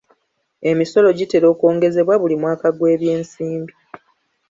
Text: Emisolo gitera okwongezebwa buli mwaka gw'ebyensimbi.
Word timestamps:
Emisolo 0.71 1.07
gitera 1.17 1.45
okwongezebwa 1.53 2.15
buli 2.21 2.35
mwaka 2.41 2.67
gw'ebyensimbi. 2.77 3.73